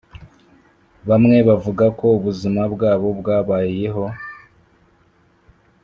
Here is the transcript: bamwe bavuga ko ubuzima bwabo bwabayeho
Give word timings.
bamwe 1.09 1.37
bavuga 1.47 1.85
ko 1.99 2.05
ubuzima 2.17 2.61
bwabo 2.73 3.07
bwabayeho 3.19 4.03